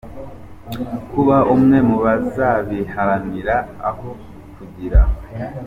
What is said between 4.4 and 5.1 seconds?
kugira.